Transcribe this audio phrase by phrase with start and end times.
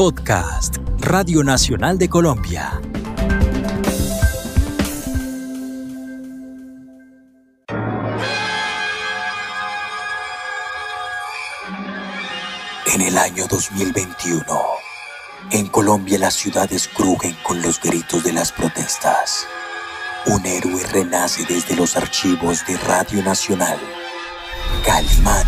[0.00, 2.80] Podcast, Radio Nacional de Colombia.
[12.86, 14.42] En el año 2021,
[15.50, 19.46] en Colombia las ciudades crujen con los gritos de las protestas.
[20.24, 23.78] Un héroe renace desde los archivos de Radio Nacional.
[24.82, 25.46] Calimán,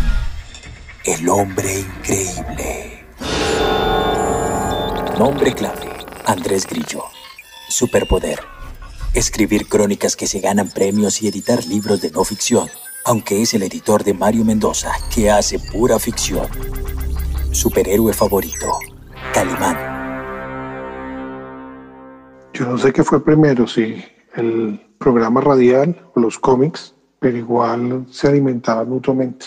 [1.05, 3.03] el hombre increíble.
[5.17, 5.89] Nombre clave,
[6.25, 7.03] Andrés Grillo.
[7.69, 8.39] Superpoder.
[9.13, 12.67] Escribir crónicas que se ganan premios y editar libros de no ficción,
[13.05, 16.47] aunque es el editor de Mario Mendoza, que hace pura ficción.
[17.51, 18.79] Superhéroe favorito,
[19.35, 19.77] Calimán.
[22.55, 28.07] Yo no sé qué fue primero, si el programa radial o los cómics, pero igual
[28.09, 29.45] se alimentaban mutuamente.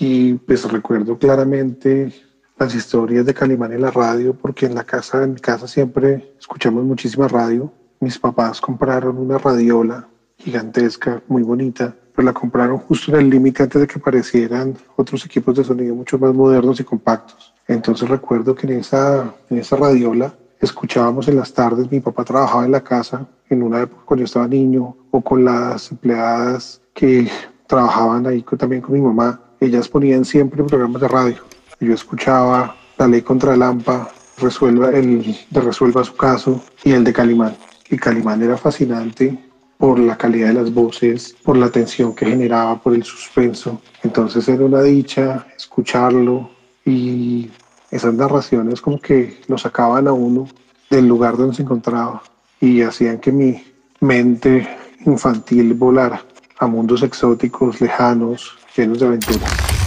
[0.00, 2.29] Y pues recuerdo claramente
[2.60, 6.34] las historias de Calimán en la radio, porque en la casa, en mi casa siempre
[6.38, 7.72] escuchamos muchísima radio.
[8.00, 13.62] Mis papás compraron una radiola gigantesca, muy bonita, pero la compraron justo en el límite
[13.62, 17.54] antes de que aparecieran otros equipos de sonido mucho más modernos y compactos.
[17.66, 22.66] Entonces recuerdo que en esa, en esa radiola escuchábamos en las tardes, mi papá trabajaba
[22.66, 27.26] en la casa en una época cuando yo estaba niño, o con las empleadas que
[27.66, 31.36] trabajaban ahí también con mi mamá, ellas ponían siempre programas de radio.
[31.80, 37.04] Yo escuchaba La Ley contra el Lampa, resuelva el de Resuelva su caso y el
[37.04, 37.56] de Calimán.
[37.88, 39.38] Y Calimán era fascinante
[39.78, 43.80] por la calidad de las voces, por la tensión que generaba, por el suspenso.
[44.02, 46.50] Entonces era una dicha escucharlo
[46.84, 47.50] y
[47.90, 50.46] esas narraciones como que lo sacaban a uno
[50.90, 52.22] del lugar donde se encontraba
[52.60, 53.64] y hacían que mi
[54.00, 54.68] mente
[55.06, 56.22] infantil volara
[56.58, 59.79] a mundos exóticos, lejanos, llenos de aventuras.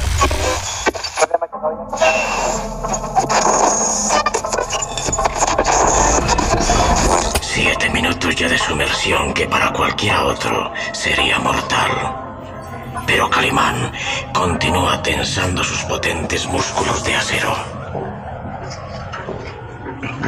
[7.41, 11.91] Siete minutos ya de sumersión que para cualquier otro sería mortal.
[13.07, 13.93] Pero Calimán
[14.33, 17.55] continúa tensando sus potentes músculos de acero.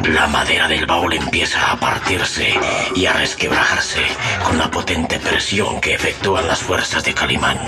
[0.08, 2.54] La madera del baúl empieza a partirse
[2.94, 4.00] y a resquebrajarse
[4.42, 7.58] con la potente presión que efectúan las fuerzas de Calimán.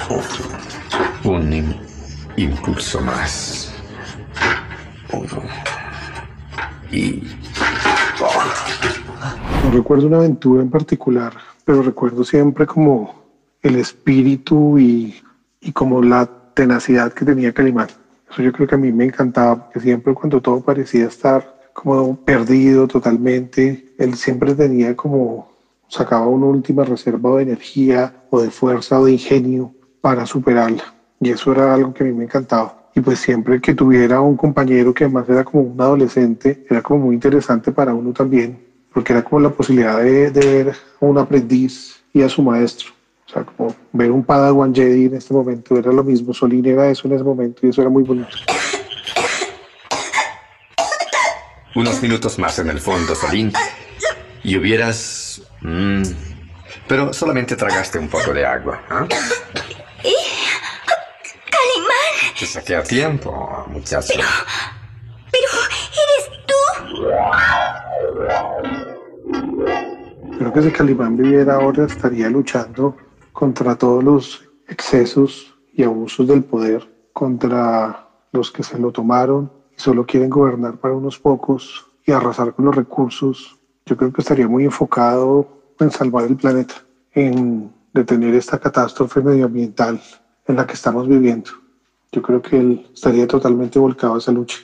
[1.24, 1.87] Un
[2.38, 3.72] impulso más.
[5.12, 5.42] Uno.
[6.90, 7.22] Y...
[9.64, 11.34] No recuerdo una aventura en particular,
[11.64, 13.22] pero recuerdo siempre como
[13.62, 15.22] el espíritu y,
[15.72, 17.88] como la tenacidad que tenía Calimán.
[18.30, 22.16] Eso yo creo que a mí me encantaba, porque siempre cuando todo parecía estar como
[22.16, 25.52] perdido totalmente, él siempre tenía como,
[25.88, 30.97] sacaba una última reserva de energía o de fuerza o de ingenio para superarla.
[31.20, 32.90] Y eso era algo que a mí me encantaba.
[32.94, 37.06] Y pues siempre que tuviera un compañero que además era como un adolescente, era como
[37.06, 38.58] muy interesante para uno también,
[38.92, 42.90] porque era como la posibilidad de, de ver a un aprendiz y a su maestro.
[43.28, 46.32] O sea, como ver un Padawan Jedi en este momento era lo mismo.
[46.32, 48.28] Solín era eso en ese momento y eso era muy bonito.
[51.74, 53.52] Unos minutos más en el fondo, Solín.
[54.42, 55.42] Y hubieras...
[55.60, 56.02] mm,
[56.88, 58.80] pero solamente tragaste un poco de agua.
[58.88, 59.06] ¿ah?
[62.38, 64.14] Calimán, Te saqué a tiempo, muchacho.
[65.32, 65.48] pero
[66.04, 66.60] eres tú.
[70.38, 72.96] Creo que si Calimán viviera ahora estaría luchando
[73.32, 79.80] contra todos los excesos y abusos del poder, contra los que se lo tomaron y
[79.80, 83.58] solo quieren gobernar para unos pocos y arrasar con los recursos.
[83.84, 85.48] Yo creo que estaría muy enfocado
[85.80, 86.74] en salvar el planeta,
[87.12, 90.00] en detener esta catástrofe medioambiental
[90.46, 91.50] en la que estamos viviendo.
[92.10, 94.58] Yo creo que él estaría totalmente volcado a esa lucha.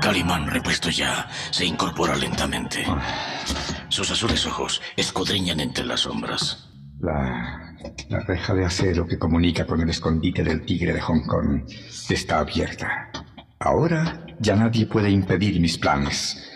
[0.00, 2.84] Calimán, repuesto ya, se incorpora lentamente.
[3.88, 6.70] Sus azules ojos escudriñan entre las sombras.
[7.00, 7.76] La,
[8.08, 11.62] la reja de acero que comunica con el escondite del tigre de Hong Kong
[12.08, 13.10] está abierta.
[13.58, 16.53] Ahora ya nadie puede impedir mis planes.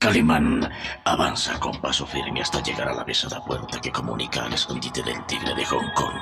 [0.00, 0.60] Calimán
[1.04, 5.26] avanza con paso firme hasta llegar a la pesada puerta que comunica al escondite del
[5.26, 6.14] tigre de Hong Kong.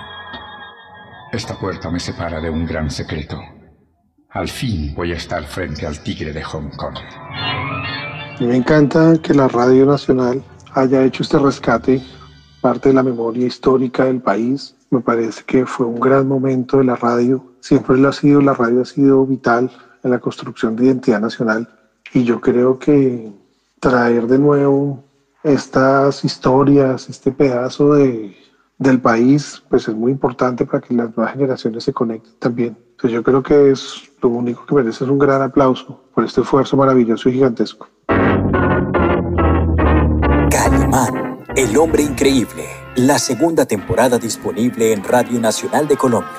[1.31, 3.39] Esta puerta me separa de un gran secreto.
[4.31, 6.95] Al fin voy a estar frente al tigre de Hong Kong.
[8.41, 10.43] Me encanta que la Radio Nacional
[10.73, 12.03] haya hecho este rescate,
[12.63, 14.75] parte de la memoria histórica del país.
[14.91, 17.45] Me parece que fue un gran momento de la radio.
[17.61, 19.71] Siempre lo ha sido, la radio ha sido vital
[20.03, 21.69] en la construcción de identidad nacional.
[22.15, 23.46] Y yo creo que
[23.81, 25.05] traer de nuevo
[25.43, 28.37] estas historias, este pedazo de,
[28.79, 32.77] del país, pues es muy importante para que las nuevas generaciones se conecten también.
[32.91, 36.41] Entonces yo creo que es lo único que merece es un gran aplauso por este
[36.41, 37.89] esfuerzo maravilloso y gigantesco.
[40.51, 42.65] Calimán, el hombre increíble,
[42.97, 46.31] la segunda temporada disponible en Radio Nacional de Colombia.